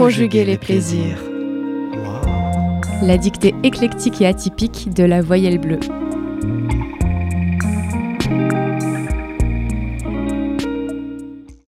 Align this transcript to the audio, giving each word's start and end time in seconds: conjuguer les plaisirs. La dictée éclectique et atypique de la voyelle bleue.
conjuguer 0.00 0.46
les 0.46 0.56
plaisirs. 0.56 1.18
La 3.02 3.18
dictée 3.18 3.54
éclectique 3.62 4.22
et 4.22 4.26
atypique 4.26 4.94
de 4.94 5.04
la 5.04 5.20
voyelle 5.20 5.58
bleue. 5.58 5.78